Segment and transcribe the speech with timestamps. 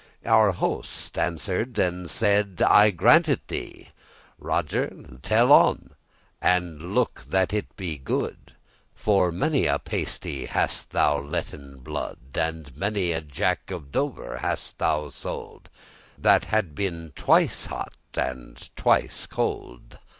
[0.25, 3.89] Our Host answer'd and said; "I grant it thee.
[4.39, 5.91] Roger, tell on;
[6.41, 8.55] and look that it be good,
[8.95, 14.79] For many a pasty hast thou letten blood, And many a Jack of Dover<1> hast
[14.79, 15.69] thou sold,
[16.17, 19.99] That had been twice hot and twice cold.